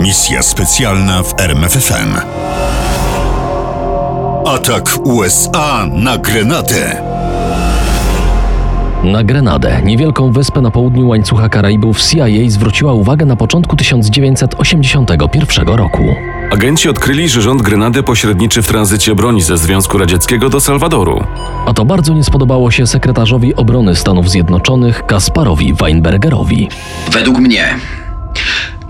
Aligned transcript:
Misja 0.00 0.42
specjalna 0.42 1.22
w 1.22 1.40
RMFFM. 1.40 2.14
Atak 4.46 4.98
USA 5.04 5.86
na 5.92 6.18
Grenadę. 6.18 7.02
Na 9.04 9.24
Grenadę, 9.24 9.82
niewielką 9.84 10.32
wyspę 10.32 10.60
na 10.60 10.70
południu 10.70 11.08
łańcucha 11.08 11.48
Karaibów, 11.48 12.02
CIA 12.02 12.26
zwróciła 12.48 12.92
uwagę 12.92 13.26
na 13.26 13.36
początku 13.36 13.76
1981 13.76 15.68
roku. 15.68 16.02
Agenci 16.50 16.88
odkryli, 16.88 17.28
że 17.28 17.42
rząd 17.42 17.62
Grenady 17.62 18.02
pośredniczy 18.02 18.62
w 18.62 18.68
tranzycie 18.68 19.14
broni 19.14 19.42
ze 19.42 19.58
Związku 19.58 19.98
Radzieckiego 19.98 20.48
do 20.48 20.60
Salwadoru. 20.60 21.24
A 21.66 21.74
to 21.74 21.84
bardzo 21.84 22.14
nie 22.14 22.24
spodobało 22.24 22.70
się 22.70 22.86
sekretarzowi 22.86 23.54
obrony 23.54 23.96
Stanów 23.96 24.30
Zjednoczonych 24.30 25.06
Kasparowi 25.06 25.74
Weinbergerowi. 25.74 26.68
Według 27.12 27.38
mnie 27.38 27.74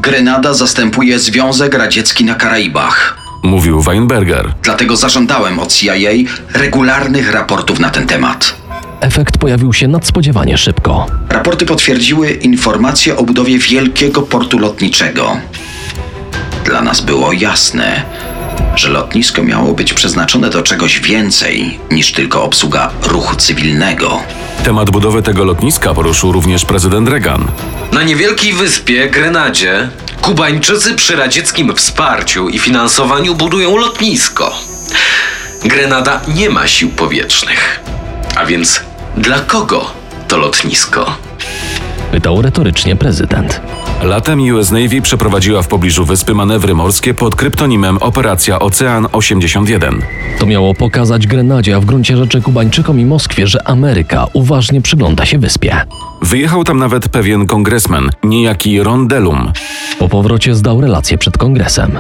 Grenada 0.01 0.55
zastępuje 0.55 1.19
Związek 1.19 1.75
Radziecki 1.75 2.25
na 2.25 2.35
Karaibach. 2.35 3.17
Mówił 3.43 3.83
Weinberger. 3.83 4.55
Dlatego 4.63 4.97
zażądałem 4.97 5.59
od 5.59 5.73
CIA 5.73 5.93
regularnych 6.55 7.33
raportów 7.33 7.81
na 7.81 7.91
ten 7.91 8.07
temat. 8.07 8.57
Efekt 9.01 9.39
pojawił 9.39 9.73
się 9.73 9.89
nadspodziewanie 9.89 10.59
szybko. 10.59 11.07
Raporty 11.29 11.67
potwierdziły 11.67 12.31
informacje 12.31 13.17
o 13.17 13.23
budowie 13.23 13.59
wielkiego 13.59 14.23
portu 14.23 14.59
lotniczego. 14.59 15.37
Dla 16.65 16.83
nas 16.83 17.01
było 17.01 17.33
jasne, 17.33 18.03
że 18.77 18.89
lotnisko 18.89 19.43
miało 19.43 19.73
być 19.73 19.95
przeznaczone 19.95 20.51
do 20.51 20.63
czegoś 20.63 21.01
więcej 21.01 21.79
niż 21.91 22.13
tylko 22.13 22.45
obsługa 22.45 22.91
ruchu 23.03 23.37
cywilnego. 23.37 24.23
Temat 24.65 24.91
budowy 24.91 25.23
tego 25.23 25.45
lotniska 25.45 25.95
poruszył 25.95 26.33
również 26.33 26.65
prezydent 26.65 27.09
Reagan. 27.09 27.47
Na 27.93 28.03
niewielkiej 28.03 28.53
wyspie 28.53 29.09
Grenadzie 29.11 29.89
Kubańczycy 30.21 30.95
przy 30.95 31.17
radzieckim 31.17 31.77
wsparciu 31.77 32.49
i 32.49 32.59
finansowaniu 32.59 33.35
budują 33.35 33.77
lotnisko. 33.77 34.53
Grenada 35.65 36.21
nie 36.35 36.51
ma 36.51 36.69
sił 36.69 36.91
powietrznych. 36.91 37.81
A 38.37 38.47
więc 38.47 38.81
dla 39.17 39.41
kogo 39.41 39.91
to 40.29 40.37
lotnisko? 40.37 41.17
Pytał 42.13 42.43
retorycznie 42.43 42.97
prezydent. 42.97 43.61
Latem 44.03 44.41
US 44.41 44.71
Navy 44.71 45.03
przeprowadziła 45.03 45.63
w 45.63 45.69
pobliżu 45.69 46.05
wyspy 46.05 46.35
manewry 46.35 46.75
morskie 46.75 47.15
pod 47.15 47.35
kryptonimem 47.35 47.99
Operacja 47.99 48.59
Ocean 48.59 49.07
81. 49.13 50.03
To 50.39 50.47
miało 50.47 50.75
pokazać 50.75 51.27
Grenadzie, 51.27 51.77
a 51.77 51.81
w 51.81 51.85
gruncie 51.85 52.17
rzeczy 52.17 52.43
Kubańczykom 52.43 53.01
i 53.01 53.05
Moskwie, 53.05 53.47
że 53.47 53.69
Ameryka 53.69 54.27
uważnie 54.33 54.81
przygląda 54.81 55.27
się 55.27 55.39
wyspie. 55.39 55.77
Wyjechał 56.23 56.65
tam 56.65 56.79
nawet 56.79 57.09
pewien 57.09 57.47
kongresmen, 57.47 58.11
niejaki 58.25 58.83
Ron 58.83 59.09
Delum. 59.09 59.53
Po 59.99 60.09
powrocie 60.09 60.55
zdał 60.55 60.81
relację 60.81 61.19
przed 61.19 61.39
kongresem. 61.39 61.99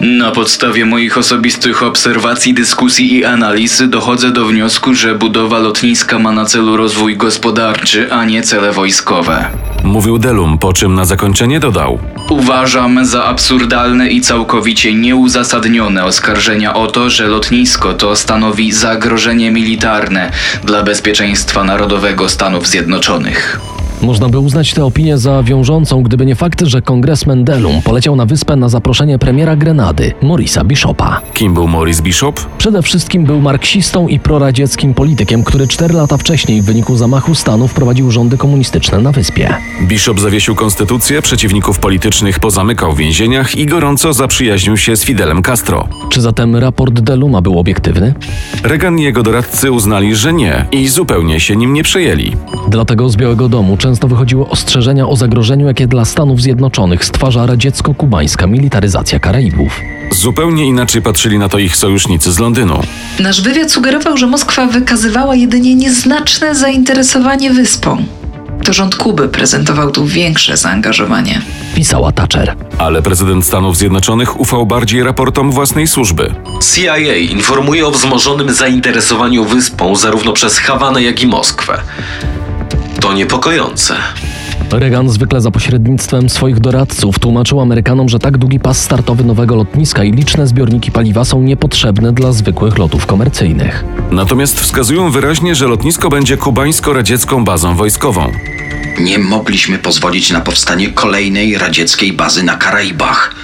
Na 0.00 0.30
podstawie 0.30 0.86
moich 0.86 1.18
osobistych 1.18 1.82
obserwacji, 1.82 2.54
dyskusji 2.54 3.14
i 3.14 3.24
analizy 3.24 3.88
dochodzę 3.88 4.30
do 4.30 4.46
wniosku, 4.46 4.94
że 4.94 5.14
budowa 5.14 5.58
lotniska 5.58 6.18
ma 6.18 6.32
na 6.32 6.44
celu 6.44 6.76
rozwój 6.76 7.16
gospodarczy, 7.16 8.12
a 8.12 8.24
nie 8.24 8.42
cele 8.42 8.72
wojskowe. 8.72 9.44
Mówił 9.84 10.18
Delum, 10.18 10.58
po 10.58 10.72
czym 10.72 10.94
na 10.94 11.04
zakończenie 11.04 11.60
dodał. 11.60 11.98
Uważam 12.30 13.04
za 13.04 13.24
absurdalne 13.24 14.08
i 14.08 14.20
całkowicie 14.20 14.94
nieuzasadnione 14.94 16.04
oskarżenia 16.04 16.74
o 16.74 16.86
to, 16.86 17.10
że 17.10 17.26
lotnisko 17.26 17.94
to 17.94 18.16
stanowi 18.16 18.72
zagrożenie 18.72 19.50
militarne 19.50 20.30
dla 20.64 20.82
bezpieczeństwa 20.82 21.64
narodowego 21.64 22.28
Stanów 22.28 22.68
Zjednoczonych. 22.68 23.60
Można 24.02 24.28
by 24.28 24.38
uznać 24.38 24.74
tę 24.74 24.84
opinię 24.84 25.18
za 25.18 25.42
wiążącą, 25.42 26.02
gdyby 26.02 26.26
nie 26.26 26.34
fakt, 26.34 26.62
że 26.62 26.82
kongresmen 26.82 27.44
Delum 27.44 27.82
poleciał 27.82 28.16
na 28.16 28.26
wyspę 28.26 28.56
na 28.56 28.68
zaproszenie 28.68 29.18
premiera 29.18 29.56
Grenady, 29.56 30.12
Morisa 30.22 30.64
Bishopa. 30.64 31.20
Kim 31.34 31.54
był 31.54 31.68
Morris 31.68 32.00
Bishop? 32.00 32.40
Przede 32.58 32.82
wszystkim 32.82 33.24
był 33.24 33.40
marksistą 33.40 34.08
i 34.08 34.18
proradzieckim 34.18 34.94
politykiem, 34.94 35.44
który 35.44 35.68
cztery 35.68 35.94
lata 35.94 36.16
wcześniej 36.16 36.62
w 36.62 36.64
wyniku 36.64 36.96
zamachu 36.96 37.34
stanu 37.34 37.68
wprowadził 37.68 38.10
rządy 38.10 38.38
komunistyczne 38.38 38.98
na 38.98 39.12
wyspie. 39.12 39.54
Bishop 39.82 40.20
zawiesił 40.20 40.54
konstytucję, 40.54 41.22
przeciwników 41.22 41.78
politycznych 41.78 42.38
pozamykał 42.38 42.92
w 42.92 42.96
więzieniach 42.98 43.54
i 43.56 43.66
gorąco 43.66 44.12
zaprzyjaźnił 44.12 44.76
się 44.76 44.96
z 44.96 45.04
Fidelem 45.04 45.42
Castro. 45.42 45.88
Czy 46.10 46.20
zatem 46.20 46.56
raport 46.56 47.00
Deluma 47.00 47.40
był 47.40 47.58
obiektywny? 47.58 48.14
Reagan 48.62 48.98
i 48.98 49.02
jego 49.02 49.22
doradcy 49.22 49.72
uznali, 49.72 50.16
że 50.16 50.32
nie 50.32 50.64
i 50.72 50.88
zupełnie 50.88 51.40
się 51.40 51.56
nim 51.56 51.72
nie 51.72 51.82
przejęli. 51.82 52.36
Dlatego 52.68 53.08
z 53.08 53.16
Białego 53.16 53.48
Domu 53.48 53.76
często 53.76 53.89
wychodziły 53.98 54.48
ostrzeżenia 54.48 55.08
o 55.08 55.16
zagrożeniu, 55.16 55.66
jakie 55.66 55.86
dla 55.86 56.04
Stanów 56.04 56.42
Zjednoczonych 56.42 57.04
stwarza 57.04 57.46
radziecko-kubańska 57.46 58.46
militaryzacja 58.46 59.18
Karaibów. 59.18 59.80
Zupełnie 60.12 60.64
inaczej 60.64 61.02
patrzyli 61.02 61.38
na 61.38 61.48
to 61.48 61.58
ich 61.58 61.76
sojusznicy 61.76 62.32
z 62.32 62.38
Londynu. 62.38 62.80
Nasz 63.20 63.42
wywiad 63.42 63.72
sugerował, 63.72 64.16
że 64.16 64.26
Moskwa 64.26 64.66
wykazywała 64.66 65.34
jedynie 65.34 65.74
nieznaczne 65.74 66.54
zainteresowanie 66.54 67.50
wyspą. 67.50 68.04
To 68.64 68.72
rząd 68.72 68.96
Kuby 68.96 69.28
prezentował 69.28 69.90
tu 69.90 70.06
większe 70.06 70.56
zaangażowanie. 70.56 71.42
Pisała 71.74 72.12
Thatcher. 72.12 72.54
Ale 72.78 73.02
prezydent 73.02 73.44
Stanów 73.44 73.76
Zjednoczonych 73.76 74.40
ufał 74.40 74.66
bardziej 74.66 75.02
raportom 75.02 75.52
własnej 75.52 75.86
służby. 75.86 76.34
CIA 76.74 76.96
informuje 77.16 77.86
o 77.86 77.90
wzmożonym 77.90 78.54
zainteresowaniu 78.54 79.44
wyspą 79.44 79.96
zarówno 79.96 80.32
przez 80.32 80.58
Hawanę, 80.58 81.02
jak 81.02 81.22
i 81.22 81.26
Moskwę. 81.26 81.80
To 83.00 83.12
niepokojące. 83.12 83.96
Reagan 84.70 85.08
zwykle 85.08 85.40
za 85.40 85.50
pośrednictwem 85.50 86.30
swoich 86.30 86.60
doradców 86.60 87.18
tłumaczył 87.18 87.60
Amerykanom, 87.60 88.08
że 88.08 88.18
tak 88.18 88.38
długi 88.38 88.60
pas 88.60 88.82
startowy 88.82 89.24
nowego 89.24 89.56
lotniska 89.56 90.04
i 90.04 90.12
liczne 90.12 90.46
zbiorniki 90.46 90.92
paliwa 90.92 91.24
są 91.24 91.42
niepotrzebne 91.42 92.12
dla 92.12 92.32
zwykłych 92.32 92.78
lotów 92.78 93.06
komercyjnych. 93.06 93.84
Natomiast 94.10 94.60
wskazują 94.60 95.10
wyraźnie, 95.10 95.54
że 95.54 95.66
lotnisko 95.66 96.08
będzie 96.08 96.36
kubańsko-radziecką 96.36 97.44
bazą 97.44 97.76
wojskową. 97.76 98.32
Nie 99.00 99.18
mogliśmy 99.18 99.78
pozwolić 99.78 100.30
na 100.30 100.40
powstanie 100.40 100.88
kolejnej 100.88 101.58
radzieckiej 101.58 102.12
bazy 102.12 102.42
na 102.42 102.56
Karaibach. 102.56 103.34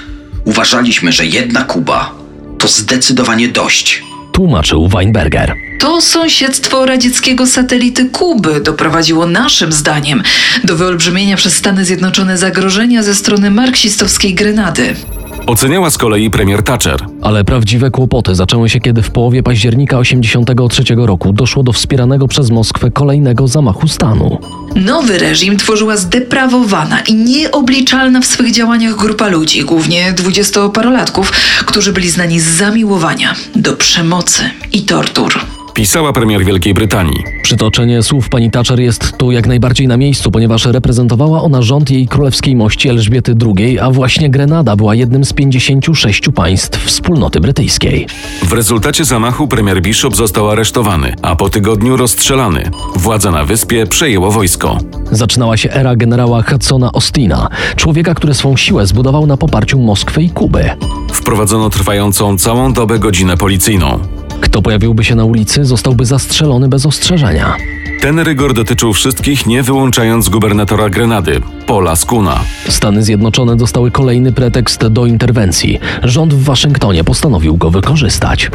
Uważaliśmy, 0.45 1.13
że 1.13 1.27
jedna 1.27 1.65
Kuba 1.65 2.13
to 2.59 2.69
zdecydowanie 2.69 3.49
dość. 3.49 4.03
Tłumaczył 4.33 4.89
Weinberger. 4.89 5.66
To 5.79 6.01
sąsiedztwo 6.01 6.87
radzieckiego 6.87 7.47
satelity 7.47 8.05
Kuby 8.05 8.61
doprowadziło 8.61 9.27
naszym 9.27 9.73
zdaniem 9.73 10.23
do 10.65 10.77
wyolbrzymienia 10.77 11.37
przez 11.37 11.57
Stany 11.57 11.85
Zjednoczone 11.85 12.39
zagrożenia 12.39 13.03
ze 13.03 13.15
strony 13.15 13.51
marksistowskiej 13.51 14.35
Grenady. 14.35 14.97
Oceniała 15.47 15.91
z 15.91 15.99
kolei 15.99 16.31
premier 16.31 16.63
Thatcher. 16.63 17.07
Ale 17.23 17.45
prawdziwe 17.45 17.91
kłopoty 17.91 18.35
zaczęły 18.35 18.69
się, 18.69 18.81
kiedy 18.81 19.03
w 19.03 19.11
połowie 19.11 19.43
października 19.43 19.99
1983 19.99 21.07
roku 21.07 21.33
doszło 21.33 21.63
do 21.63 21.73
wspieranego 21.73 22.29
przez 22.29 22.51
Moskwę 22.51 22.91
kolejnego 22.91 23.49
zamachu 23.49 23.89
stanu. 23.89 24.39
Nowy 24.77 25.19
reżim 25.19 25.57
tworzyła 25.57 25.97
zdeprawowana 25.97 27.01
i 27.01 27.15
nieobliczalna 27.15 28.21
w 28.21 28.27
swych 28.27 28.53
działaniach 28.53 28.97
grupa 28.97 29.29
ludzi, 29.29 29.65
głównie 29.65 30.13
dwudziestoparolatków, 30.13 31.33
którzy 31.67 31.93
byli 31.93 32.11
znani 32.11 32.41
z 32.41 32.45
zamiłowania 32.45 33.35
do 33.57 33.73
przemocy 33.73 34.43
i 34.73 34.83
tortur. 34.83 35.41
Pisała 35.77 36.13
premier 36.13 36.45
Wielkiej 36.45 36.75
Brytanii. 36.75 37.25
Przytoczenie 37.43 38.03
słów 38.03 38.29
pani 38.29 38.51
Thatcher 38.51 38.81
jest 38.81 39.17
tu 39.17 39.33
jak 39.33 39.47
najbardziej 39.47 39.89
na 39.89 39.97
miejscu, 39.97 40.31
ponieważ 40.31 40.67
reprezentowała 40.67 41.43
ona 41.43 41.63
rząd 41.63 41.91
jej 41.91 42.09
królewskiej 42.09 42.57
mości 42.57 42.89
Elżbiety 42.89 43.35
II, 43.57 43.79
a 43.79 43.91
właśnie 43.91 44.31
Grenada 44.31 44.77
była 44.77 44.95
jednym 44.95 45.25
z 45.25 45.33
56 45.33 46.23
państw 46.35 46.85
wspólnoty 46.85 47.41
brytyjskiej. 47.41 48.07
W 48.43 48.53
rezultacie 48.53 49.05
zamachu 49.05 49.49
premier 49.49 49.83
Bishop 49.83 50.17
został 50.17 50.51
aresztowany, 50.51 51.15
a 51.23 51.37
po 51.37 51.49
tygodniu 51.49 51.97
rozstrzelany. 51.97 52.71
Władza 52.97 53.31
na 53.31 53.45
wyspie 53.45 53.87
przejęło 53.87 54.31
wojsko. 54.31 54.79
Zaczynała 55.11 55.57
się 55.57 55.71
era 55.71 55.97
generała 55.97 56.43
Hudsona 56.43 56.91
Austina, 56.95 57.49
człowieka, 57.77 58.15
który 58.15 58.35
swą 58.35 58.57
siłę 58.57 58.87
zbudował 58.87 59.27
na 59.27 59.37
poparciu 59.37 59.79
Moskwy 59.79 60.23
i 60.23 60.31
Kuby. 60.31 60.71
Wprowadzono 61.13 61.71
trwającą 61.71 62.39
całą 62.39 62.73
dobę 62.73 62.99
godzinę 62.99 63.37
policyjną. 63.37 64.01
Kto 64.41 64.63
pojawiłby 64.63 65.05
się 65.05 65.15
na 65.15 65.25
ulicy, 65.25 65.65
zostałby 65.65 66.05
zastrzelony 66.05 66.69
bez 66.69 66.87
ostrzeżenia. 66.87 67.57
Ten 68.01 68.19
rygor 68.19 68.55
dotyczył 68.55 68.93
wszystkich, 68.93 69.47
nie 69.47 69.63
wyłączając 69.63 70.29
gubernatora 70.29 70.91
Grenady, 70.91 71.41
Paula 71.67 71.97
Skuna. 71.97 72.41
Stany 72.69 73.03
Zjednoczone 73.03 73.57
dostały 73.57 73.91
kolejny 73.91 74.33
pretekst 74.33 74.87
do 74.87 75.07
interwencji. 75.07 75.79
Rząd 76.03 76.35
w 76.35 76.45
Waszyngtonie 76.45 77.05
postanowił 77.05 77.57
go 77.57 77.71
wykorzystać. 77.71 78.51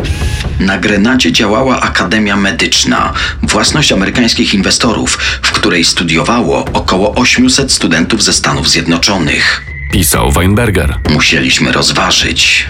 Na 0.60 0.78
Grenadzie 0.78 1.32
działała 1.32 1.82
Akademia 1.82 2.36
Medyczna, 2.36 3.14
własność 3.44 3.92
amerykańskich 3.92 4.54
inwestorów, 4.54 5.18
w 5.42 5.52
której 5.52 5.84
studiowało 5.84 6.66
około 6.74 7.16
800 7.16 7.72
studentów 7.72 8.24
ze 8.24 8.34
Stanów 8.34 8.70
Zjednoczonych. 8.70 9.66
Pisał 9.92 10.32
Weinberger. 10.32 10.96
Musieliśmy 11.10 11.72
rozważyć, 11.72 12.66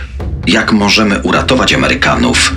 jak 0.48 0.72
możemy 0.72 1.20
uratować 1.20 1.74
Amerykanów, 1.74 2.54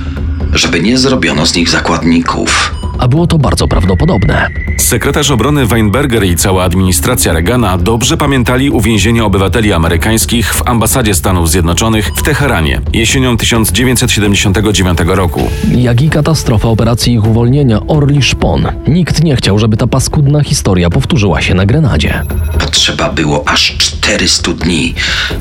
żeby 0.54 0.80
nie 0.80 0.98
zrobiono 0.98 1.46
z 1.46 1.54
nich 1.54 1.70
zakładników. 1.70 2.74
A 2.98 3.08
było 3.08 3.26
to 3.26 3.38
bardzo 3.38 3.68
prawdopodobne. 3.68 4.50
Sekretarz 4.78 5.30
obrony 5.30 5.66
Weinberger 5.66 6.24
i 6.24 6.36
cała 6.36 6.64
administracja 6.64 7.32
Reagana 7.32 7.78
dobrze 7.78 8.16
pamiętali 8.16 8.70
uwięzienie 8.70 9.24
obywateli 9.24 9.72
amerykańskich 9.72 10.54
w 10.54 10.68
ambasadzie 10.68 11.14
Stanów 11.14 11.50
Zjednoczonych 11.50 12.10
w 12.16 12.22
Teheranie 12.22 12.80
jesienią 12.92 13.36
1979 13.36 14.98
roku. 15.06 15.50
Jak 15.76 16.02
i 16.02 16.10
katastrofa 16.10 16.68
operacji 16.68 17.14
ich 17.14 17.24
uwolnienia 17.26 17.80
Orli 17.86 18.22
Szpon. 18.22 18.66
Nikt 18.88 19.24
nie 19.24 19.36
chciał, 19.36 19.58
żeby 19.58 19.76
ta 19.76 19.86
paskudna 19.86 20.42
historia 20.42 20.90
powtórzyła 20.90 21.42
się 21.42 21.54
na 21.54 21.66
Grenadzie. 21.66 22.22
Potrzeba 22.58 23.10
było 23.10 23.48
aż 23.48 23.76
400 23.78 24.52
dni, 24.52 24.94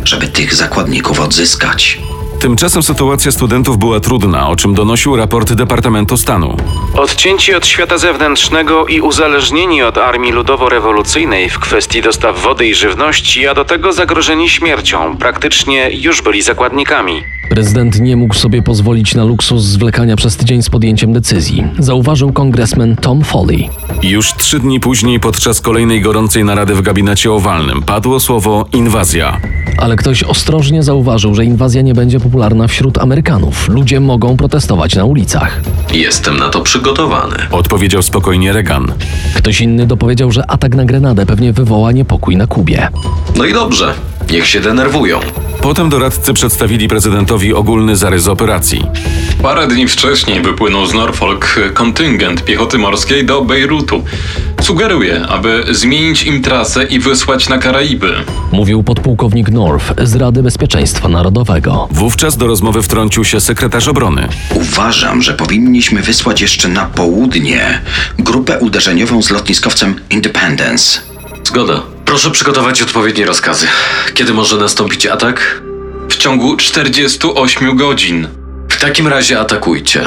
żeby 0.04 0.28
tych 0.28 0.56
zakładników 0.56 1.20
odzyskać. 1.20 2.00
Tymczasem 2.44 2.84
sytuacja 2.84 3.32
studentów 3.32 3.78
była 3.78 4.00
trudna, 4.00 4.50
o 4.50 4.56
czym 4.56 4.74
donosił 4.74 5.16
raport 5.16 5.54
Departamentu 5.54 6.18
Stanu. 6.18 6.58
Odcięci 6.94 7.54
od 7.54 7.68
świata 7.68 7.98
zewnętrznego 7.98 8.86
i 8.86 9.02
uzależnieni 9.02 9.84
od 9.84 9.98
armii 9.98 10.34
ludowo-rewolucyjnej 10.34 11.50
w 11.50 11.60
kwestii 11.60 12.02
dostaw 12.02 12.42
wody 12.42 12.68
i 12.68 12.76
żywności, 12.76 13.48
a 13.48 13.54
do 13.54 13.66
tego 13.66 13.94
zagrożeni 13.94 14.50
śmiercią, 14.50 15.18
praktycznie 15.18 15.90
już 15.92 16.22
byli 16.22 16.42
zakładnikami. 16.42 17.24
Prezydent 17.50 18.00
nie 18.00 18.18
mógł 18.18 18.36
sobie 18.36 18.62
pozwolić 18.62 19.16
na 19.16 19.24
luksus 19.24 19.64
zwlekania 19.64 20.16
przez 20.16 20.38
tydzień 20.38 20.64
z 20.64 20.70
podjęciem 20.70 21.14
decyzji, 21.14 21.64
zauważył 21.80 22.34
kongresmen 22.34 22.96
Tom 22.96 23.24
Foley. 23.24 23.70
Już 24.04 24.34
trzy 24.34 24.60
dni 24.60 24.80
później, 24.80 25.20
podczas 25.20 25.62
kolejnej 25.62 26.02
gorącej 26.02 26.44
narady 26.44 26.76
w 26.76 26.82
gabinecie 26.82 27.32
owalnym, 27.32 27.82
padło 27.82 28.20
słowo 28.20 28.66
inwazja. 28.74 29.42
Ale 29.78 29.96
ktoś 29.96 30.24
ostrożnie 30.24 30.84
zauważył, 30.84 31.36
że 31.36 31.46
inwazja 31.46 31.82
nie 31.82 31.94
będzie 31.94 32.20
popularna 32.20 32.68
wśród 32.68 32.98
Amerykanów. 32.98 33.70
Ludzie 33.70 34.00
mogą 34.00 34.38
protestować 34.38 34.96
na 34.96 35.06
ulicach. 35.06 35.62
Jestem 35.94 36.38
na 36.38 36.50
to 36.50 36.62
przygotowany. 36.62 37.36
Odpowiedział 37.52 38.02
spokojnie 38.02 38.54
Reagan. 38.54 38.94
Ktoś 39.36 39.62
inny 39.62 39.88
dopowiedział, 39.88 40.32
że 40.32 40.52
atak 40.52 40.76
na 40.76 40.86
Grenadę 40.86 41.26
pewnie 41.26 41.54
wywoła 41.54 41.92
niepokój 41.92 42.38
na 42.38 42.48
Kubie. 42.48 42.88
No 43.38 43.46
i 43.46 43.54
dobrze, 43.54 43.94
niech 44.32 44.48
się 44.48 44.60
denerwują. 44.62 45.20
Potem 45.64 45.90
doradcy 45.90 46.34
przedstawili 46.34 46.88
prezydentowi 46.88 47.54
ogólny 47.54 47.96
zarys 47.96 48.28
operacji. 48.28 48.86
Parę 49.42 49.68
dni 49.68 49.88
wcześniej 49.88 50.42
wypłynął 50.42 50.86
z 50.86 50.94
Norfolk 50.94 51.60
kontyngent 51.74 52.46
piechoty 52.46 52.78
morskiej 52.78 53.26
do 53.26 53.42
Bejrutu. 53.42 54.04
Sugeruję, 54.62 55.26
aby 55.28 55.64
zmienić 55.72 56.24
im 56.24 56.42
trasę 56.42 56.84
i 56.84 57.00
wysłać 57.00 57.50
na 57.50 57.58
Karaiby. 57.58 58.14
Mówił 58.52 58.84
podpułkownik 58.84 59.50
North 59.50 59.94
z 60.04 60.16
Rady 60.16 60.44
Bezpieczeństwa 60.44 61.10
Narodowego. 61.10 61.88
Wówczas 61.92 62.38
do 62.38 62.48
rozmowy 62.48 62.82
wtrącił 62.82 63.24
się 63.24 63.40
sekretarz 63.40 63.88
obrony. 63.88 64.28
Uważam, 64.56 65.22
że 65.22 65.34
powinniśmy 65.34 66.02
wysłać 66.02 66.42
jeszcze 66.42 66.68
na 66.68 66.86
południe 66.86 67.82
grupę 68.20 68.60
uderzeniową 68.60 69.22
z 69.22 69.30
lotniskowcem 69.30 69.96
Independence. 70.10 71.00
Zgoda. 71.44 71.93
Proszę 72.14 72.32
przygotować 72.32 72.82
odpowiednie 72.82 73.26
rozkazy. 73.26 73.68
Kiedy 74.14 74.34
może 74.34 74.58
nastąpić 74.58 75.06
atak? 75.06 75.64
W 76.10 76.18
ciągu 76.18 76.58
48 76.58 77.78
godzin. 77.78 78.28
W 78.70 78.82
takim 78.82 79.08
razie 79.08 79.40
atakujcie. 79.40 80.02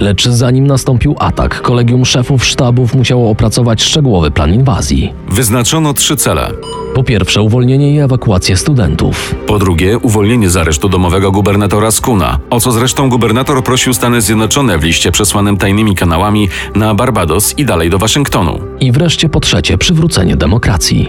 Lecz 0.00 0.24
zanim 0.24 0.66
nastąpił 0.66 1.16
atak, 1.18 1.62
kolegium 1.62 2.04
szefów 2.04 2.44
sztabów 2.44 2.94
musiało 2.94 3.30
opracować 3.30 3.82
szczegółowy 3.82 4.30
plan 4.30 4.54
inwazji. 4.54 5.12
Wyznaczono 5.28 5.94
trzy 5.94 6.16
cele. 6.16 6.50
Po 6.94 7.04
pierwsze, 7.04 7.42
uwolnienie 7.42 7.94
i 7.94 7.98
ewakuację 7.98 8.56
studentów. 8.56 9.34
Po 9.46 9.58
drugie, 9.58 9.98
uwolnienie 9.98 10.50
z 10.50 10.56
aresztu 10.56 10.88
domowego 10.88 11.32
gubernatora 11.32 11.90
Skuna, 11.90 12.38
o 12.50 12.60
co 12.60 12.72
zresztą 12.72 13.08
gubernator 13.08 13.64
prosił 13.64 13.94
Stany 13.94 14.20
Zjednoczone 14.20 14.78
w 14.78 14.84
liście 14.84 15.12
przesłanym 15.12 15.56
tajnymi 15.56 15.94
kanałami 15.94 16.48
na 16.74 16.94
Barbados 16.94 17.58
i 17.58 17.64
dalej 17.64 17.90
do 17.90 17.98
Waszyngtonu. 17.98 18.60
I 18.80 18.92
wreszcie 18.92 19.28
po 19.28 19.40
trzecie, 19.40 19.78
przywrócenie 19.78 20.36
demokracji. 20.36 21.08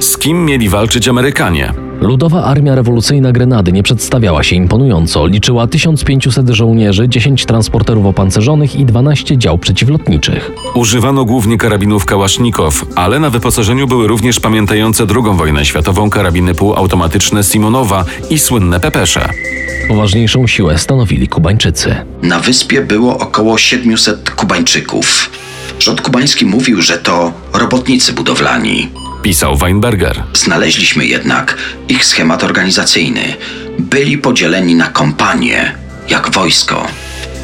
Z 0.00 0.18
kim 0.18 0.44
mieli 0.44 0.68
walczyć 0.68 1.08
Amerykanie? 1.08 1.72
Ludowa 2.00 2.44
Armia 2.44 2.74
Rewolucyjna 2.74 3.32
Grenady 3.32 3.72
nie 3.72 3.82
przedstawiała 3.82 4.42
się 4.42 4.56
imponująco. 4.56 5.26
Liczyła 5.26 5.66
1500 5.66 6.48
żołnierzy, 6.48 7.08
10 7.08 7.46
transporterów 7.46 8.06
opancerzonych 8.06 8.76
i 8.76 8.84
12 8.84 9.38
dział 9.38 9.58
przeciwlotniczych. 9.58 10.50
Używano 10.74 11.24
głównie 11.24 11.58
karabinów 11.58 12.06
Kałasznikow, 12.06 12.84
ale 12.94 13.20
na 13.20 13.30
wyposażeniu 13.30 13.86
były 13.86 14.08
również 14.08 14.40
pamiętające 14.40 15.06
II 15.14 15.36
wojnę 15.36 15.64
światową 15.64 16.10
karabiny 16.10 16.54
półautomatyczne 16.54 17.44
Simonowa 17.44 18.04
i 18.30 18.38
słynne 18.38 18.80
pepesze. 18.80 19.28
Poważniejszą 19.88 20.46
siłę 20.46 20.78
stanowili 20.78 21.28
Kubańczycy. 21.28 21.96
Na 22.22 22.40
wyspie 22.40 22.82
było 22.82 23.18
około 23.18 23.58
700 23.58 24.30
Kubańczyków. 24.30 25.30
Rząd 25.78 26.00
kubański 26.00 26.46
mówił, 26.46 26.82
że 26.82 26.98
to 26.98 27.32
robotnicy 27.52 28.12
budowlani. 28.12 28.88
Pisał 29.24 29.56
Weinberger. 29.56 30.22
Znaleźliśmy 30.34 31.06
jednak 31.06 31.56
ich 31.88 32.04
schemat 32.04 32.44
organizacyjny. 32.44 33.20
Byli 33.78 34.18
podzieleni 34.18 34.74
na 34.74 34.86
kompanie, 34.86 35.74
jak 36.10 36.30
wojsko. 36.30 36.86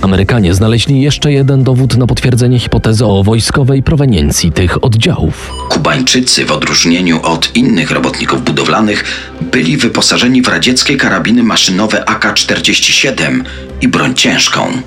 Amerykanie 0.03 0.55
znaleźli 0.55 1.03
jeszcze 1.03 1.32
jeden 1.32 1.65
dowód 1.65 1.97
na 1.97 2.06
potwierdzenie 2.06 2.59
hipotezy 2.59 3.06
o 3.06 3.23
wojskowej 3.23 3.82
proweniencji 3.82 4.53
tych 4.53 4.85
oddziałów. 4.85 5.53
Kubańczycy, 5.69 6.44
w 6.44 6.53
odróżnieniu 6.53 7.23
od 7.23 7.56
innych 7.56 7.91
robotników 7.91 8.44
budowlanych, 8.44 9.05
byli 9.41 9.77
wyposażeni 9.77 10.43
w 10.43 10.49
radzieckie 10.49 10.97
karabiny 10.97 11.43
maszynowe 11.43 12.05
AK-47 12.05 13.43
i 13.81 13.88
broń 13.88 14.15
ciężką. 14.15 14.82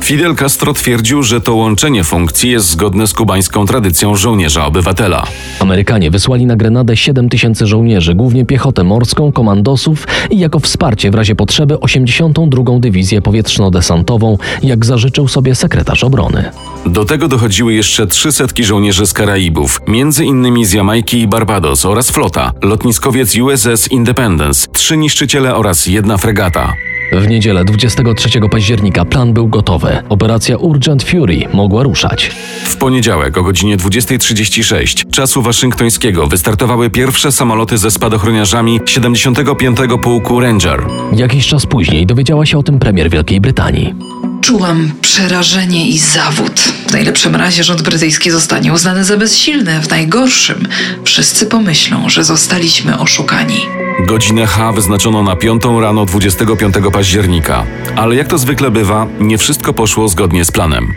Fidel 0.00 0.34
Castro 0.34 0.72
twierdził, 0.74 1.22
że 1.22 1.40
to 1.40 1.54
łączenie 1.54 2.04
funkcji 2.04 2.50
jest 2.50 2.70
zgodne 2.70 3.06
z 3.06 3.12
kubańską 3.12 3.66
tradycją 3.66 4.14
żołnierza-obywatela. 4.14 5.26
Amerykanie 5.60 6.10
wysłali 6.10 6.46
na 6.46 6.56
Grenadę 6.56 6.96
7 6.96 7.28
tysięcy 7.28 7.66
żołnierzy, 7.66 8.14
głównie 8.14 8.46
piechotę 8.46 8.84
morską, 8.84 9.32
komandosów 9.32 10.06
i 10.30 10.38
jako 10.38 10.60
wsparcie 10.60 11.10
w 11.10 11.14
razie 11.14 11.34
potrzeby 11.34 11.80
82. 11.80 12.78
Dywizję 12.78 13.20
Powietrzno-Desantową, 13.22 14.36
jak 14.62 14.86
zażyczył 14.86 15.28
sobie 15.28 15.54
sekretarz 15.54 16.04
obrony. 16.04 16.44
Do 16.86 17.04
tego 17.04 17.28
dochodziły 17.28 17.74
jeszcze 17.74 18.06
trzy 18.06 18.32
setki 18.32 18.64
żołnierzy 18.64 19.06
z 19.06 19.12
Karaibów, 19.12 19.80
między 19.88 20.24
innymi 20.24 20.66
z 20.66 20.72
Jamajki 20.72 21.20
i 21.20 21.28
Barbados 21.28 21.86
oraz 21.86 22.10
flota, 22.10 22.52
lotniskowiec 22.62 23.36
USS 23.36 23.88
Independence, 23.90 24.68
trzy 24.72 24.96
niszczyciele 24.96 25.54
oraz 25.54 25.86
jedna 25.86 26.16
fregata. 26.16 26.87
W 27.12 27.28
niedzielę 27.28 27.64
23 27.64 28.28
października 28.50 29.04
plan 29.04 29.32
był 29.32 29.48
gotowy. 29.48 30.02
Operacja 30.08 30.56
Urgent 30.56 31.02
Fury 31.02 31.48
mogła 31.52 31.82
ruszać. 31.82 32.30
W 32.64 32.76
poniedziałek 32.76 33.38
o 33.38 33.42
godzinie 33.42 33.76
20.36 33.76 35.10
czasu 35.10 35.42
waszyngtońskiego 35.42 36.26
wystartowały 36.26 36.90
pierwsze 36.90 37.32
samoloty 37.32 37.78
ze 37.78 37.90
spadochroniarzami 37.90 38.80
75. 38.86 39.78
Pułku 40.02 40.40
Ranger. 40.40 40.86
Jakiś 41.12 41.46
czas 41.46 41.66
później 41.66 42.06
dowiedziała 42.06 42.46
się 42.46 42.58
o 42.58 42.62
tym 42.62 42.78
premier 42.78 43.10
Wielkiej 43.10 43.40
Brytanii. 43.40 43.94
Czułam 44.40 44.90
przerażenie 45.00 45.88
i 45.88 45.98
zawód. 45.98 46.60
W 46.88 46.92
najlepszym 46.92 47.36
razie 47.36 47.64
rząd 47.64 47.82
brytyjski 47.82 48.30
zostanie 48.30 48.72
uznany 48.72 49.04
za 49.04 49.16
bezsilny, 49.16 49.80
w 49.80 49.90
najgorszym 49.90 50.68
wszyscy 51.04 51.46
pomyślą, 51.46 52.08
że 52.08 52.24
zostaliśmy 52.24 52.98
oszukani. 52.98 53.60
Godzinę 54.08 54.46
H 54.46 54.72
wyznaczono 54.72 55.22
na 55.22 55.36
5 55.36 55.62
rano 55.80 56.04
25 56.04 56.74
października. 56.92 57.64
Ale 57.96 58.16
jak 58.16 58.28
to 58.28 58.38
zwykle 58.38 58.70
bywa, 58.70 59.06
nie 59.20 59.38
wszystko 59.38 59.72
poszło 59.72 60.08
zgodnie 60.08 60.44
z 60.44 60.50
planem. 60.50 60.94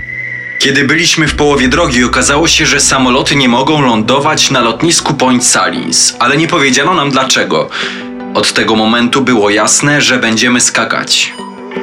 Kiedy 0.60 0.84
byliśmy 0.84 1.27
w 1.27 1.36
połowie 1.36 1.68
drogi, 1.68 2.03
okazało 2.03 2.48
się, 2.48 2.65
że 2.65 2.80
samoloty 2.80 3.36
nie 3.36 3.50
mogą 3.50 3.82
lądować 3.82 4.51
na 4.51 4.62
lotnisku 4.62 5.13
Point 5.13 5.46
Salins, 5.46 6.15
ale 6.20 6.38
nie 6.38 6.48
powiedziano 6.48 6.94
nam 6.94 7.12
dlaczego. 7.12 7.70
Od 8.34 8.53
tego 8.53 8.75
momentu 8.75 9.22
było 9.22 9.50
jasne, 9.50 10.01
że 10.01 10.20
będziemy 10.20 10.62
skakać. 10.62 11.34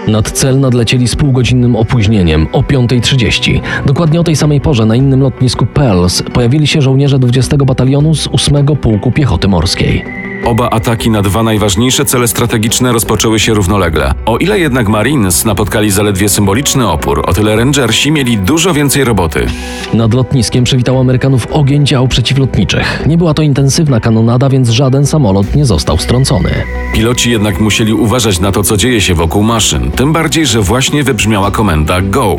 Nad 0.06 0.30
cel 0.30 0.60
nadlecieli 0.60 1.08
z 1.08 1.16
półgodzinnym 1.16 1.76
opóźnieniem 1.76 2.46
o 2.52 2.62
5.30. 2.62 3.60
Dokładnie 3.86 4.20
o 4.20 4.24
tej 4.24 4.36
samej 4.36 4.60
porze 4.60 4.86
na 4.86 4.96
innym 4.96 5.20
lotnisku 5.20 5.66
Pearls 5.66 6.22
pojawili 6.22 6.66
się 6.66 6.82
żołnierze 6.82 7.18
20 7.18 7.56
batalionu 7.56 8.14
z 8.14 8.28
8 8.32 8.66
Pułku 8.66 9.12
Piechoty 9.12 9.48
Morskiej. 9.48 10.27
Oba 10.44 10.70
ataki 10.70 11.10
na 11.10 11.22
dwa 11.22 11.42
najważniejsze 11.42 12.04
cele 12.04 12.28
strategiczne 12.28 12.92
rozpoczęły 12.92 13.38
się 13.38 13.54
równolegle. 13.54 14.14
O 14.26 14.36
ile 14.36 14.58
jednak 14.58 14.88
Marines 14.88 15.44
napotkali 15.44 15.90
zaledwie 15.90 16.28
symboliczny 16.28 16.90
opór, 16.90 17.22
o 17.26 17.32
tyle 17.32 17.56
Rangersi 17.56 18.12
mieli 18.12 18.38
dużo 18.38 18.74
więcej 18.74 19.04
roboty. 19.04 19.46
Nad 19.94 20.14
lotniskiem 20.14 20.64
przywitał 20.64 20.98
Amerykanów 21.00 21.46
ogień 21.46 21.86
dział 21.86 22.08
przeciwlotniczych. 22.08 23.04
Nie 23.06 23.18
była 23.18 23.34
to 23.34 23.42
intensywna 23.42 24.00
kanonada, 24.00 24.48
więc 24.48 24.68
żaden 24.68 25.06
samolot 25.06 25.54
nie 25.54 25.64
został 25.64 25.98
strącony. 25.98 26.50
Piloci 26.92 27.30
jednak 27.30 27.60
musieli 27.60 27.92
uważać 27.92 28.40
na 28.40 28.52
to, 28.52 28.62
co 28.62 28.76
dzieje 28.76 29.00
się 29.00 29.14
wokół 29.14 29.42
maszyn, 29.42 29.90
tym 29.90 30.12
bardziej, 30.12 30.46
że 30.46 30.60
właśnie 30.60 31.04
wybrzmiała 31.04 31.50
komenda 31.50 32.00
GO. 32.00 32.38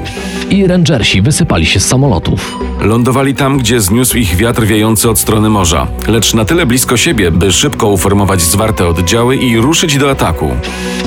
I 0.50 0.68
Rangersi 0.68 1.22
wysypali 1.22 1.66
się 1.66 1.80
z 1.80 1.86
samolotów. 1.88 2.58
Lądowali 2.82 3.36
tam, 3.36 3.58
gdzie 3.58 3.82
zniósł 3.82 4.18
ich 4.18 4.36
wiatr 4.36 4.64
wiejący 4.64 5.10
od 5.10 5.20
strony 5.20 5.50
morza, 5.50 5.88
lecz 6.08 6.34
na 6.34 6.46
tyle 6.46 6.66
blisko 6.66 6.98
siebie, 6.98 7.32
by 7.32 7.52
szybko 7.52 7.88
uformować 7.88 8.42
zwarte 8.42 8.88
oddziały 8.88 9.36
i 9.36 9.58
ruszyć 9.58 9.98
do 9.98 10.10
ataku. 10.12 10.52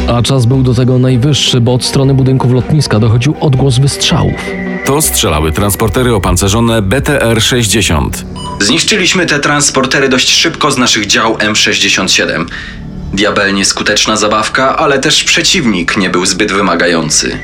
A 0.09 0.23
czas 0.23 0.47
był 0.47 0.63
do 0.63 0.75
tego 0.75 0.99
najwyższy, 0.99 1.61
bo 1.61 1.75
od 1.75 1.85
strony 1.85 2.15
budynków 2.15 2.53
lotniska 2.53 2.99
dochodził 2.99 3.35
odgłos 3.41 3.79
wystrzałów. 3.79 4.35
To 4.85 5.03
strzelały 5.03 5.53
transportery 5.53 6.15
opancerzone 6.15 6.83
BTR-60. 6.83 8.09
Zniszczyliśmy 8.61 9.27
te 9.27 9.39
transportery 9.41 10.09
dość 10.09 10.31
szybko 10.31 10.71
z 10.71 10.79
naszych 10.79 11.07
dział 11.07 11.35
M67. 11.35 12.45
Diabelnie 13.13 13.65
skuteczna 13.65 14.17
zabawka, 14.17 14.77
ale 14.77 14.99
też 14.99 15.25
przeciwnik 15.25 15.97
nie 15.97 16.11
był 16.11 16.27
zbyt 16.27 16.53
wymagający. 16.53 17.39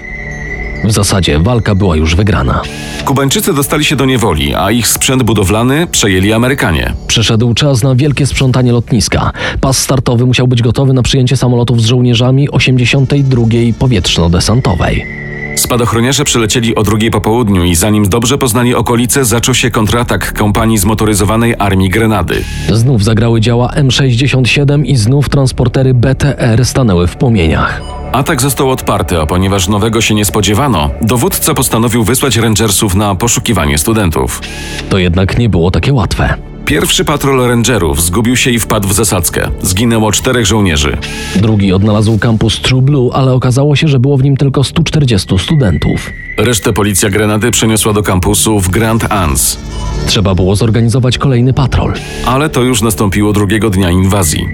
W 0.85 0.93
zasadzie 0.93 1.39
walka 1.39 1.75
była 1.75 1.97
już 1.97 2.15
wygrana. 2.15 2.63
Kubańczycy 3.05 3.55
dostali 3.55 3.85
się 3.85 3.97
do 3.97 4.05
niewoli, 4.05 4.55
a 4.55 4.71
ich 4.71 4.89
sprzęt 4.89 5.23
budowlany 5.23 5.87
przejęli 5.87 6.33
Amerykanie. 6.33 6.95
Przyszedł 7.07 7.55
czas 7.55 7.83
na 7.83 7.95
wielkie 7.95 8.27
sprzątanie 8.27 8.73
lotniska. 8.73 9.33
Pas 9.61 9.79
startowy 9.79 10.27
musiał 10.27 10.49
być 10.49 10.63
gotowy 10.63 10.93
na 10.93 11.03
przyjęcie 11.03 11.37
samolotów 11.37 11.83
z 11.83 11.85
żołnierzami 11.85 12.51
82. 12.51 13.43
Powietrzno-Desantowej. 13.79 15.28
Spadochroniarze 15.69 16.25
przylecieli 16.25 16.75
o 16.75 16.83
drugiej 16.83 17.11
po 17.11 17.21
południu 17.21 17.65
i 17.65 17.75
zanim 17.75 18.09
dobrze 18.09 18.39
poznali 18.39 18.75
okolice, 18.75 19.25
zaczął 19.25 19.55
się 19.55 19.71
kontratak 19.71 20.33
kompanii 20.33 20.79
zmotoryzowanej 20.79 21.55
Armii 21.59 21.91
Grenady. 21.91 22.45
Znów 22.73 23.05
zagrały 23.05 23.41
działa 23.41 23.73
M67 23.77 24.85
i 24.85 24.97
znów 24.97 25.29
transportery 25.29 25.95
BTR 25.95 26.65
stanęły 26.65 27.07
w 27.07 27.17
płomieniach. 27.17 27.83
Atak 28.13 28.43
został 28.43 28.71
odparty, 28.71 29.21
a 29.21 29.27
ponieważ 29.27 29.69
nowego 29.69 30.01
się 30.01 30.15
nie 30.15 30.25
spodziewano, 30.25 30.91
dowódca 31.03 31.55
postanowił 31.55 32.05
wysłać 32.05 32.37
rangersów 32.37 32.95
na 32.95 33.15
poszukiwanie 33.15 33.79
studentów. 33.79 34.41
To 34.89 34.99
jednak 34.99 35.39
nie 35.39 35.49
było 35.49 35.71
takie 35.71 35.93
łatwe. 35.93 36.48
Pierwszy 36.69 37.05
patrol 37.05 37.49
rangerów 37.49 38.03
zgubił 38.03 38.37
się 38.37 38.51
i 38.51 38.59
wpadł 38.59 38.89
w 38.89 38.93
zasadzkę. 38.93 39.51
Zginęło 39.63 40.13
czterech 40.13 40.47
żołnierzy. 40.47 40.97
Drugi 41.37 41.73
odnalazł 41.73 42.19
kampus 42.19 42.61
True 42.61 42.83
Blue, 42.83 43.11
ale 43.15 43.33
okazało 43.33 43.77
się, 43.77 43.89
że 43.89 43.99
było 43.99 44.17
w 44.17 44.23
nim 44.23 44.37
tylko 44.37 44.65
140 44.65 45.39
studentów. 45.39 46.13
Resztę 46.39 46.73
policja 46.73 47.11
Grenady 47.11 47.51
przeniosła 47.51 47.93
do 47.93 48.03
kampusu 48.03 48.61
w 48.61 48.69
Grand 48.69 49.13
Anse. 49.13 49.59
Trzeba 50.07 50.35
było 50.35 50.57
zorganizować 50.57 51.19
kolejny 51.19 51.53
patrol. 51.53 51.93
Ale 52.27 52.49
to 52.49 52.63
już 52.63 52.83
nastąpiło 52.83 53.33
drugiego 53.33 53.71
dnia 53.71 53.91
inwazji. 53.91 54.49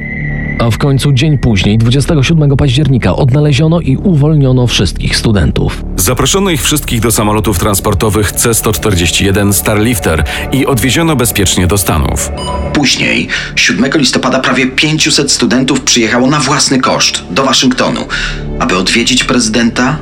A 0.59 0.71
w 0.71 0.79
końcu 0.79 1.13
dzień 1.13 1.39
później, 1.39 1.79
27 1.79 2.57
października, 2.57 3.17
odnaleziono 3.17 3.81
i 3.81 3.97
uwolniono 3.97 4.67
wszystkich 4.67 5.17
studentów. 5.17 5.85
Zaproszono 6.05 6.51
ich 6.51 6.63
wszystkich 6.63 7.01
do 7.01 7.13
samolotów 7.13 7.59
transportowych 7.59 8.33
C-141 8.33 9.53
Starlifter 9.53 10.25
i 10.53 10.67
odwieziono 10.67 11.17
bezpiecznie 11.17 11.67
do 11.67 11.79
Stanów. 11.79 12.31
Później, 12.73 13.29
7 13.57 13.91
listopada, 13.95 14.41
prawie 14.41 14.67
500 14.67 15.33
studentów 15.33 15.81
przyjechało 15.81 16.31
na 16.31 16.41
własny 16.41 16.81
koszt 16.81 17.23
do 17.31 17.45
Waszyngtonu, 17.45 18.09
aby 18.59 18.77
odwiedzić 18.77 19.25
prezydenta 19.25 19.99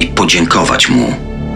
i 0.00 0.06
podziękować 0.06 0.88
mu 0.88 1.14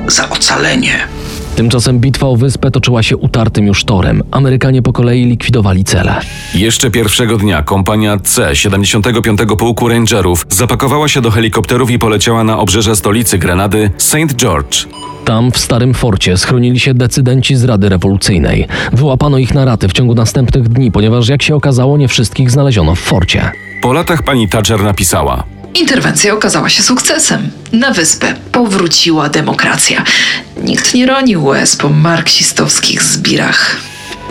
za 0.09 0.31
ocalenie. 0.31 1.09
Tymczasem 1.57 1.99
bitwa 2.01 2.27
o 2.27 2.37
wyspę 2.37 2.71
toczyła 2.71 3.03
się 3.03 3.17
utartym 3.17 3.67
już 3.67 3.85
torem. 3.85 4.23
Amerykanie 4.31 4.83
po 4.83 4.93
kolei 4.93 5.25
likwidowali 5.25 5.85
cele. 5.85 6.21
Jeszcze 6.55 6.91
pierwszego 6.91 7.37
dnia 7.37 7.63
kompania 7.63 8.19
C 8.19 8.57
75 8.57 9.41
Pułku 9.59 9.89
Rangerów 9.89 10.47
zapakowała 10.51 11.09
się 11.09 11.21
do 11.21 11.31
helikopterów 11.31 11.91
i 11.91 11.99
poleciała 11.99 12.45
na 12.45 12.59
obrzeże 12.59 12.97
stolicy 12.97 13.39
Grenady 13.39 13.91
St. 13.99 14.35
George. 14.37 14.87
Tam, 15.25 15.53
w 15.53 15.59
Starym 15.59 15.95
Forcie, 15.95 16.37
schronili 16.37 16.81
się 16.81 16.95
decydenci 16.95 17.57
z 17.57 17.65
Rady 17.65 17.89
Rewolucyjnej. 17.89 18.67
Wyłapano 18.93 19.39
ich 19.39 19.55
na 19.55 19.65
raty 19.65 19.89
w 19.89 19.93
ciągu 19.93 20.15
następnych 20.15 20.69
dni, 20.69 20.93
ponieważ, 20.93 21.29
jak 21.29 21.43
się 21.43 21.55
okazało, 21.55 21.97
nie 21.97 22.09
wszystkich 22.09 22.51
znaleziono 22.51 22.95
w 22.95 23.01
forcie. 23.01 23.51
Po 23.83 23.93
latach 23.93 24.23
pani 24.23 24.49
Thatcher 24.49 24.83
napisała: 24.83 25.45
Interwencja 25.81 26.35
okazała 26.35 26.69
się 26.69 26.83
sukcesem. 26.83 27.51
Na 27.73 27.93
wyspę 27.93 28.35
powróciła 28.53 29.29
demokracja. 29.29 30.05
Nikt 30.63 30.95
nie 30.95 31.07
ronił 31.07 31.45
łez 31.45 31.77
po 31.77 31.89
marksistowskich 31.89 33.03
zbirach. 33.03 33.77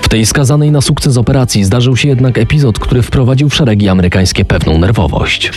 W 0.02 0.10
tej 0.10 0.26
skazanej 0.26 0.72
na 0.72 0.82
sukces 0.82 1.18
operacji 1.18 1.64
zdarzył 1.64 1.98
się 1.98 2.08
jednak 2.08 2.38
epizod, 2.38 2.80
który 2.80 3.02
wprowadził 3.02 3.50
w 3.50 3.56
szeregi 3.56 3.90
amerykańskie 3.90 4.46
pewną 4.46 4.78
nerwowość. 4.78 5.52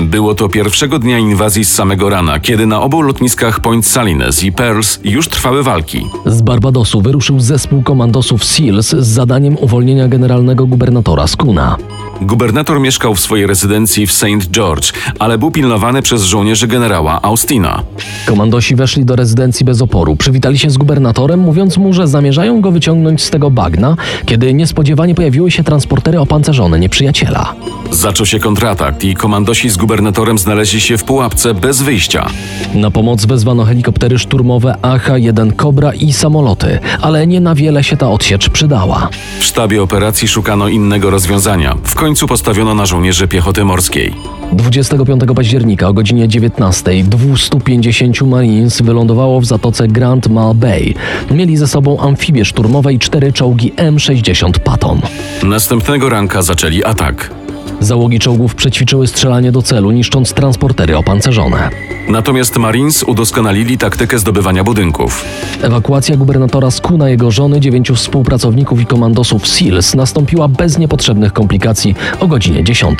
Było 0.00 0.34
to 0.34 0.48
pierwszego 0.48 0.98
dnia 0.98 1.18
inwazji 1.18 1.64
z 1.64 1.72
samego 1.72 2.10
rana, 2.10 2.40
kiedy 2.40 2.66
na 2.66 2.82
obu 2.82 3.02
lotniskach 3.02 3.60
Point 3.60 3.86
Salines 3.86 4.42
i 4.42 4.52
Pearls 4.52 4.98
już 5.04 5.28
trwały 5.28 5.62
walki. 5.62 6.06
Z 6.26 6.42
Barbadosu 6.42 7.00
wyruszył 7.00 7.40
zespół 7.40 7.82
komandosów 7.82 8.44
SEALs 8.44 8.88
z 8.88 9.06
zadaniem 9.06 9.58
uwolnienia 9.58 10.08
generalnego 10.08 10.66
gubernatora 10.66 11.26
Skuna. 11.26 11.76
Gubernator 12.24 12.80
mieszkał 12.80 13.14
w 13.14 13.20
swojej 13.20 13.46
rezydencji 13.46 14.06
w 14.06 14.12
St. 14.12 14.50
George, 14.50 14.92
ale 15.18 15.38
był 15.38 15.50
pilnowany 15.50 16.02
przez 16.02 16.22
żołnierzy 16.22 16.66
generała 16.66 17.22
Austina. 17.22 17.82
Komandosi 18.26 18.76
weszli 18.76 19.04
do 19.04 19.16
rezydencji 19.16 19.66
bez 19.66 19.82
oporu, 19.82 20.16
przywitali 20.16 20.58
się 20.58 20.70
z 20.70 20.76
gubernatorem, 20.76 21.40
mówiąc 21.40 21.76
mu, 21.76 21.92
że 21.92 22.08
zamierzają 22.08 22.60
go 22.60 22.70
wyciągnąć 22.70 23.22
z 23.22 23.30
tego 23.30 23.50
bagna, 23.50 23.96
kiedy 24.26 24.54
niespodziewanie 24.54 25.14
pojawiły 25.14 25.50
się 25.50 25.64
transportery 25.64 26.20
opancerzone 26.20 26.80
nieprzyjaciela. 26.80 27.54
Zaczął 27.90 28.26
się 28.26 28.38
kontratak 28.38 29.04
i 29.04 29.14
komandosi 29.14 29.70
z 29.70 29.76
gubernatorem 29.76 30.38
znaleźli 30.38 30.80
się 30.80 30.98
w 30.98 31.04
pułapce 31.04 31.54
bez 31.54 31.82
wyjścia. 31.82 32.26
Na 32.74 32.90
pomoc 32.90 33.24
wezwano 33.24 33.64
helikoptery 33.64 34.18
szturmowe 34.18 34.76
AH-1 34.82 35.56
Cobra 35.56 35.92
i 35.92 36.12
samoloty, 36.12 36.78
ale 37.00 37.26
nie 37.26 37.40
na 37.40 37.54
wiele 37.54 37.84
się 37.84 37.96
ta 37.96 38.10
odsiecz 38.10 38.48
przydała. 38.48 39.08
W 39.38 39.44
sztabie 39.44 39.82
operacji 39.82 40.28
szukano 40.28 40.68
innego 40.68 41.10
rozwiązania. 41.10 41.76
W 41.84 41.94
końcu 41.94 42.13
postawiono 42.22 42.74
na 42.74 42.86
żołnierzy 42.86 43.28
piechoty 43.28 43.64
morskiej. 43.64 44.14
25 44.52 45.22
października 45.36 45.88
o 45.88 45.92
godzinie 45.92 46.28
19 46.28 47.04
250 47.04 48.22
Marines 48.22 48.82
wylądowało 48.82 49.40
w 49.40 49.44
zatoce 49.44 49.88
Grand 49.88 50.28
Mal 50.28 50.54
Bay. 50.54 50.94
Mieli 51.30 51.56
ze 51.56 51.68
sobą 51.68 52.00
amfibie 52.00 52.44
szturmowe 52.44 52.92
i 52.92 52.98
cztery 52.98 53.32
czołgi 53.32 53.72
M60 53.72 54.58
Patton. 54.58 55.00
Następnego 55.42 56.08
ranka 56.08 56.42
zaczęli 56.42 56.84
atak. 56.84 57.43
Załogi 57.84 58.18
czołgów 58.18 58.54
przećwiczyły 58.54 59.06
strzelanie 59.06 59.52
do 59.52 59.62
celu, 59.62 59.90
niszcząc 59.90 60.32
transportery 60.32 60.96
opancerzone. 60.96 61.70
Natomiast 62.08 62.56
Marines 62.56 63.02
udoskonalili 63.02 63.78
taktykę 63.78 64.18
zdobywania 64.18 64.64
budynków. 64.64 65.24
Ewakuacja 65.62 66.16
gubernatora 66.16 66.70
Skuna, 66.70 67.08
jego 67.08 67.30
żony, 67.30 67.60
dziewięciu 67.60 67.94
współpracowników 67.94 68.80
i 68.80 68.86
komandosów 68.86 69.48
SEALs 69.48 69.94
nastąpiła 69.94 70.48
bez 70.48 70.78
niepotrzebnych 70.78 71.32
komplikacji 71.32 71.94
o 72.20 72.26
godzinie 72.26 72.64
10. 72.64 72.98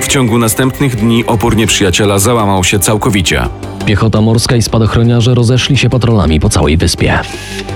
W 0.00 0.08
ciągu 0.08 0.38
następnych 0.38 0.96
dni 0.96 1.26
opór 1.26 1.56
nieprzyjaciela 1.56 2.18
załamał 2.18 2.64
się 2.64 2.78
całkowicie. 2.78 3.42
Piechota 3.86 4.20
morska 4.20 4.56
i 4.56 4.62
spadochroniarze 4.62 5.34
rozeszli 5.34 5.76
się 5.76 5.90
patrolami 5.90 6.40
po 6.40 6.48
całej 6.48 6.76
wyspie. 6.76 7.18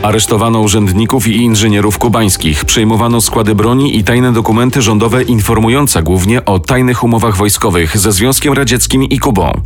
Aresztowano 0.02 0.60
urzędników 0.60 1.28
i 1.28 1.36
inżynierów 1.36 1.98
kubańskich, 1.98 2.64
przejmowano 2.64 3.20
składy 3.20 3.54
broni 3.54 3.96
i 3.96 4.04
tajne 4.04 4.32
dokumenty 4.32 4.82
rządowe 4.82 5.22
informujące 5.22 6.02
głównie 6.02 6.35
o 6.44 6.58
tajnych 6.58 7.04
umowach 7.04 7.36
wojskowych 7.36 7.98
ze 7.98 8.12
Związkiem 8.12 8.52
Radzieckim 8.52 9.04
i 9.04 9.18
Kubą. 9.18 9.60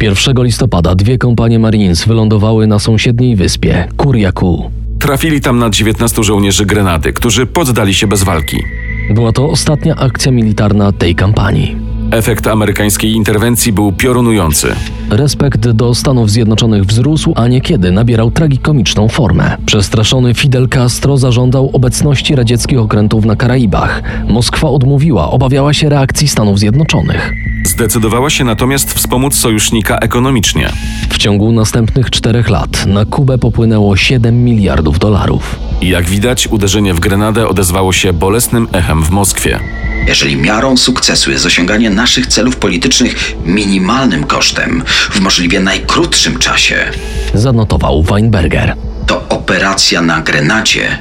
1 0.00 0.44
listopada 0.44 0.94
dwie 0.94 1.18
kompanie 1.18 1.58
Marines 1.58 2.04
wylądowały 2.04 2.66
na 2.66 2.78
sąsiedniej 2.78 3.36
wyspie 3.36 3.88
Kuriaku. 3.96 4.70
Trafili 4.98 5.40
tam 5.40 5.58
na 5.58 5.70
19 5.70 6.24
żołnierzy 6.24 6.66
Grenady, 6.66 7.12
którzy 7.12 7.46
poddali 7.46 7.94
się 7.94 8.06
bez 8.06 8.22
walki. 8.22 8.62
Była 9.10 9.32
to 9.32 9.50
ostatnia 9.50 9.96
akcja 9.96 10.32
militarna 10.32 10.92
tej 10.92 11.14
kampanii. 11.14 11.93
Efekt 12.10 12.46
amerykańskiej 12.46 13.12
interwencji 13.12 13.72
był 13.72 13.92
piorunujący. 13.92 14.74
Respekt 15.10 15.68
do 15.68 15.94
Stanów 15.94 16.30
Zjednoczonych 16.30 16.84
wzrósł, 16.84 17.32
a 17.36 17.48
niekiedy 17.48 17.92
nabierał 17.92 18.30
tragikomiczną 18.30 19.08
formę. 19.08 19.56
Przestraszony 19.66 20.34
Fidel 20.34 20.68
Castro 20.68 21.16
zażądał 21.16 21.70
obecności 21.72 22.36
radzieckich 22.36 22.78
okrętów 22.78 23.24
na 23.24 23.36
Karaibach. 23.36 24.02
Moskwa 24.28 24.68
odmówiła, 24.68 25.30
obawiała 25.30 25.74
się 25.74 25.88
reakcji 25.88 26.28
Stanów 26.28 26.58
Zjednoczonych. 26.58 27.32
Zdecydowała 27.66 28.30
się 28.30 28.44
natomiast 28.44 28.92
wspomóc 28.92 29.34
sojusznika 29.34 29.98
ekonomicznie. 29.98 30.68
W 31.10 31.18
ciągu 31.18 31.52
następnych 31.52 32.10
czterech 32.10 32.48
lat 32.48 32.86
na 32.86 33.04
Kubę 33.04 33.38
popłynęło 33.38 33.96
7 33.96 34.44
miliardów 34.44 34.98
dolarów. 34.98 35.58
I 35.80 35.88
jak 35.88 36.04
widać, 36.04 36.46
uderzenie 36.46 36.94
w 36.94 37.00
Grenadę 37.00 37.48
odezwało 37.48 37.92
się 37.92 38.12
bolesnym 38.12 38.68
echem 38.72 39.02
w 39.02 39.10
Moskwie. 39.10 39.60
Jeżeli 40.06 40.36
miarą 40.36 40.76
sukcesu 40.76 41.30
jest 41.30 41.46
osiąganie 41.46 41.90
naszych 41.94 42.26
celów 42.26 42.56
politycznych 42.56 43.34
minimalnym 43.44 44.24
kosztem, 44.24 44.82
w 45.10 45.20
możliwie 45.20 45.60
najkrótszym 45.60 46.38
czasie, 46.38 46.90
Zanotował 47.34 48.02
Weinberger. 48.02 48.76
to 49.06 49.28
operacja 49.28 50.02
na 50.02 50.20
Grenadzie 50.20 50.98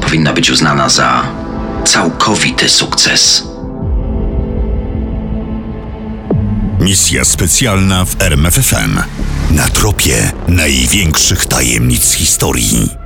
powinna 0.00 0.32
być 0.32 0.50
uznana 0.50 0.88
za 0.88 1.22
całkowity 1.84 2.68
sukces. 2.68 3.42
Misja 6.80 7.24
specjalna 7.24 8.04
w 8.04 8.22
RMFFM. 8.22 8.98
Na 9.50 9.68
tropie 9.68 10.32
największych 10.48 11.46
tajemnic 11.46 12.12
historii. 12.12 13.05